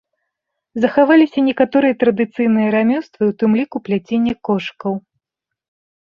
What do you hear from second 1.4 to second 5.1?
некаторыя традыцыйныя рамёствы, у тым ліку пляценне кошыкаў.